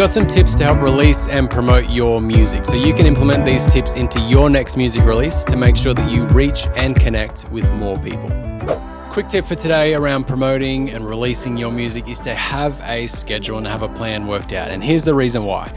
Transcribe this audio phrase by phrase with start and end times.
[0.00, 3.70] got some tips to help release and promote your music so you can implement these
[3.70, 7.70] tips into your next music release to make sure that you reach and connect with
[7.74, 8.30] more people.
[9.10, 13.58] Quick tip for today around promoting and releasing your music is to have a schedule
[13.58, 14.70] and have a plan worked out.
[14.70, 15.70] And here's the reason why.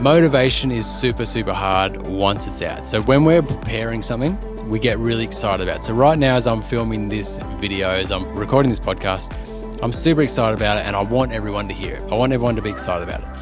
[0.00, 2.88] Motivation is super, super hard once it's out.
[2.88, 4.36] So when we're preparing something,
[4.68, 5.76] we get really excited about.
[5.76, 5.82] It.
[5.84, 9.32] So right now, as I'm filming this video, as I'm recording this podcast,
[9.80, 12.02] I'm super excited about it and I want everyone to hear it.
[12.10, 13.33] I want everyone to be excited about it.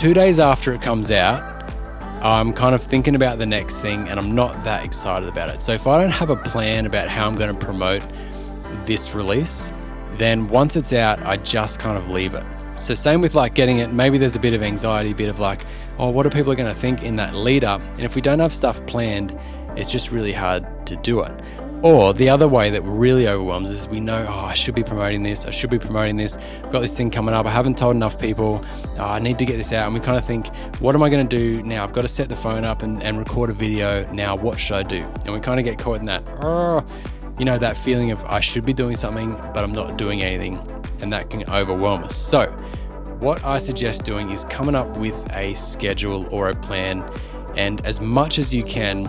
[0.00, 1.44] Two days after it comes out,
[2.24, 5.60] I'm kind of thinking about the next thing and I'm not that excited about it.
[5.60, 8.00] So if I don't have a plan about how I'm going to promote
[8.86, 9.74] this release,
[10.16, 12.44] then once it's out, I just kind of leave it.
[12.78, 15.38] So same with like getting it, maybe there's a bit of anxiety, a bit of
[15.38, 15.66] like,
[15.98, 17.82] oh, what are people going to think in that lead up?
[17.82, 19.38] And if we don't have stuff planned,
[19.76, 21.42] it's just really hard to do it.
[21.82, 25.22] Or the other way that really overwhelms is we know, oh, I should be promoting
[25.22, 27.96] this, I should be promoting this, I've got this thing coming up, I haven't told
[27.96, 28.62] enough people,
[28.98, 29.86] oh, I need to get this out.
[29.86, 31.82] And we kind of think, what am I going to do now?
[31.82, 34.10] I've got to set the phone up and, and record a video.
[34.12, 35.06] Now, what should I do?
[35.24, 36.84] And we kind of get caught in that, oh,
[37.38, 40.58] you know, that feeling of I should be doing something, but I'm not doing anything.
[41.00, 42.14] And that can overwhelm us.
[42.14, 42.46] So,
[43.20, 47.10] what I suggest doing is coming up with a schedule or a plan.
[47.56, 49.08] And as much as you can,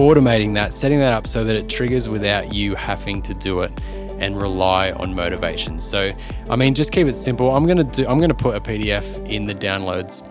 [0.00, 3.72] automating that, setting that up so that it triggers without you having to do it
[4.18, 5.80] and rely on motivation.
[5.80, 6.12] So,
[6.48, 7.54] I mean, just keep it simple.
[7.54, 8.06] I'm gonna do.
[8.06, 10.26] I'm gonna put a PDF in the downloads.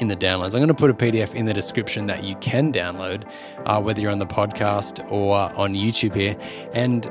[0.00, 2.70] In the downloads, I'm going to put a PDF in the description that you can
[2.70, 3.26] download,
[3.64, 6.36] uh, whether you're on the podcast or on YouTube here,
[6.74, 7.10] and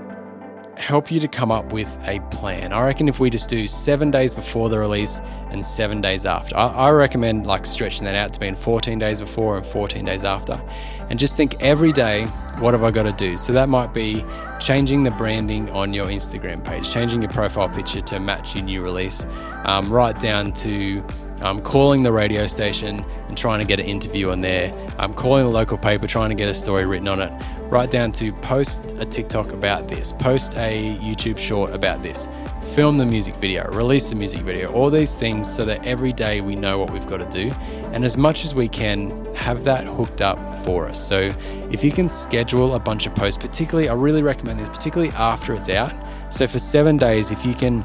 [0.77, 2.73] help you to come up with a plan.
[2.73, 6.55] I reckon if we just do seven days before the release and seven days after,
[6.57, 10.23] I, I, recommend like stretching that out to being 14 days before and 14 days
[10.23, 10.61] after.
[11.09, 12.25] And just think every day,
[12.59, 13.37] what have I got to do?
[13.37, 14.23] So that might be
[14.59, 18.81] changing the branding on your Instagram page, changing your profile picture to match your new
[18.81, 19.25] release,
[19.65, 21.03] um, right down to
[21.41, 24.73] um, calling the radio station and trying to get an interview on there.
[24.97, 27.33] I'm um, calling the local paper, trying to get a story written on it.
[27.69, 32.29] Right down to post a TikTok about this, post a YouTube short about this,
[32.73, 36.41] film the music video, release the music video, all these things so that every day
[36.41, 37.51] we know what we've got to do.
[37.91, 41.03] And as much as we can, have that hooked up for us.
[41.03, 41.31] So
[41.71, 45.55] if you can schedule a bunch of posts, particularly, I really recommend this, particularly after
[45.55, 45.91] it's out.
[46.29, 47.83] So for seven days, if you can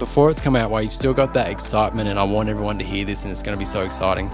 [0.00, 2.84] before it's come out, while you've still got that excitement, and I want everyone to
[2.84, 4.28] hear this, and it's going to be so exciting.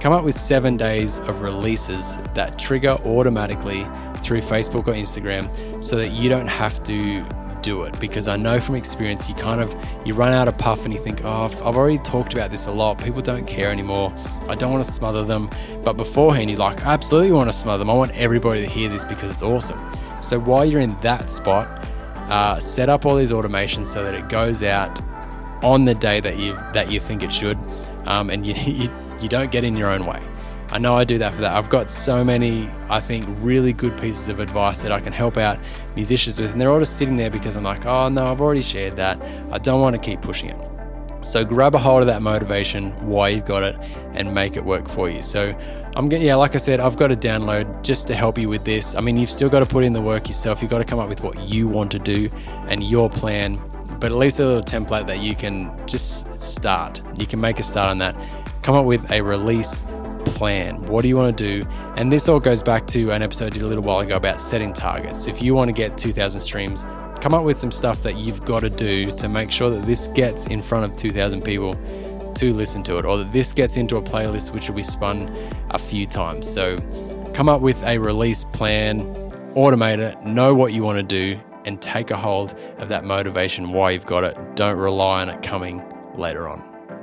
[0.00, 3.84] Come up with seven days of releases that trigger automatically
[4.22, 7.26] through Facebook or Instagram so that you don't have to
[7.62, 7.98] do it.
[7.98, 11.00] Because I know from experience you kind of you run out of puff and you
[11.00, 13.02] think oh I've, already talked about this a lot.
[13.02, 14.14] People don't care anymore.
[14.48, 15.50] I don't want to smother them.
[15.82, 17.90] But beforehand you're like I absolutely want to smother them.
[17.90, 19.80] I want everybody to hear this because it's awesome.
[20.20, 21.86] So while you're in that spot
[22.28, 25.00] uh, set up all these automations so that it goes out
[25.64, 27.58] on the day that you that you think it should,
[28.06, 28.88] um, and you, you
[29.22, 30.20] you don't get in your own way.
[30.70, 31.56] I know I do that for that.
[31.56, 35.38] I've got so many, I think, really good pieces of advice that I can help
[35.38, 35.58] out
[35.96, 38.60] musicians with, and they're all just sitting there because I'm like, oh no, I've already
[38.60, 39.20] shared that.
[39.50, 40.68] I don't want to keep pushing it.
[41.22, 43.76] So grab a hold of that motivation why you've got it
[44.12, 45.22] and make it work for you.
[45.22, 45.56] So
[45.96, 48.64] I'm getting, yeah, like I said, I've got a download just to help you with
[48.64, 48.94] this.
[48.94, 50.62] I mean, you've still got to put in the work yourself.
[50.62, 52.30] You've got to come up with what you want to do
[52.68, 53.60] and your plan,
[54.00, 57.02] but at least a little template that you can just start.
[57.18, 58.16] You can make a start on that.
[58.62, 59.84] Come up with a release
[60.24, 60.84] plan.
[60.86, 61.68] What do you want to do?
[61.96, 64.40] And this all goes back to an episode I did a little while ago about
[64.40, 65.26] setting targets.
[65.26, 66.84] If you want to get 2,000 streams,
[67.20, 70.08] come up with some stuff that you've got to do to make sure that this
[70.08, 71.74] gets in front of 2,000 people
[72.34, 75.28] to listen to it, or that this gets into a playlist which will be spun
[75.70, 76.48] a few times.
[76.48, 76.76] So
[77.34, 79.06] come up with a release plan,
[79.54, 83.70] automate it, know what you want to do, and take a hold of that motivation
[83.72, 84.36] why you've got it.
[84.56, 85.84] Don't rely on it coming
[86.16, 86.77] later on.